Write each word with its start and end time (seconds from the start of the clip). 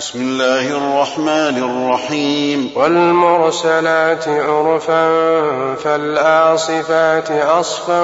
بسم 0.00 0.20
الله 0.20 0.70
الرحمن 0.70 1.86
الرحيم. 1.86 2.70
والمرسلات 2.76 4.28
عرفا 4.28 5.10
فالآصفات 5.74 7.30
أصفا 7.30 8.02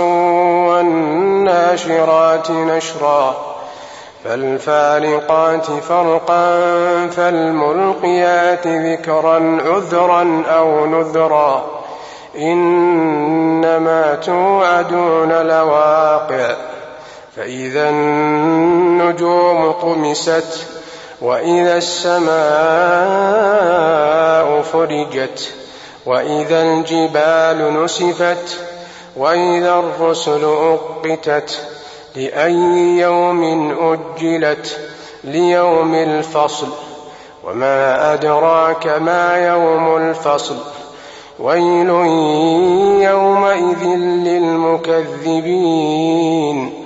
والناشرات 0.69 2.51
نشرا. 2.51 3.37
فالفارقات 4.24 5.64
فرقا 5.64 6.56
فالملقيات 7.06 8.67
ذكرا 8.67 9.59
عذرا 9.67 10.43
أو 10.49 10.87
نذرا. 10.87 11.65
إنما 12.39 14.15
توعدون 14.15 15.33
لواقع. 15.33 16.55
فإذا 17.37 17.89
النجوم 17.89 19.73
طمست 19.73 20.75
وإذا 21.21 21.77
السماء 21.77 22.37
فرجت 24.63 25.53
وإذا 26.07 26.63
الجبال 26.63 27.85
نسفت 27.85 28.61
وإذا 29.17 29.79
الرسل 29.79 30.45
أقتت 30.45 31.61
لأي 32.17 32.98
يوم 32.98 33.73
أجلت 33.81 34.78
ليوم 35.25 35.95
الفصل. 35.95 36.69
وما 37.45 38.12
أدراك 38.12 38.87
ما 38.87 39.37
يوم 39.37 39.97
الفصل. 39.97 40.56
ويل 41.39 41.89
يومئذ 43.03 43.84
للمكذبين. 44.27 46.86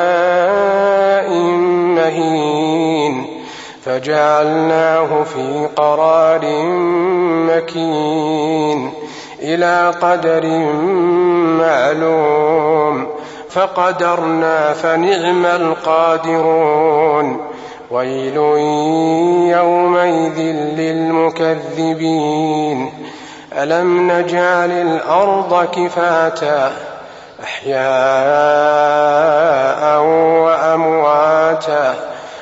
فجعلناه 3.91 5.23
في 5.23 5.67
قرار 5.75 6.41
مكين 7.51 8.93
إلى 9.41 9.93
قدر 10.01 10.45
معلوم 11.59 13.07
فقدرنا 13.49 14.73
فنعم 14.73 15.45
القادرون 15.45 17.37
ويل 17.91 18.37
يومئذ 19.57 20.39
للمكذبين. 20.77 22.29
ألم 23.53 24.11
نجعل 24.11 24.71
الأرض 24.71 25.65
كفاتا 25.75 26.71
أحياء 27.43 27.81
وأمواتا 30.45 32.10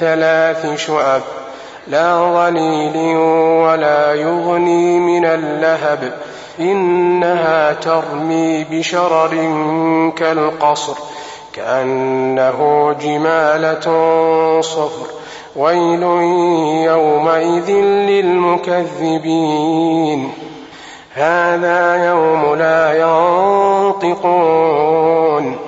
ثلاث 0.00 0.86
شعب 0.86 1.22
لا 1.88 2.18
ظليل 2.18 3.16
ولا 3.66 4.14
يغني 4.14 5.00
من 5.00 5.24
اللهب 5.24 6.12
إنها 6.60 7.72
ترمي 7.72 8.64
بشرر 8.70 9.30
كالقصر 10.16 10.94
كأنه 11.52 12.92
جمالة 13.00 13.80
صفر. 14.60 15.06
ويل 15.56 16.02
يومئذ 16.86 17.70
للمكذبين. 18.90 20.32
هذا 21.14 22.06
يوم 22.06 22.54
لا 22.54 22.98
ينطقون. 24.02 25.67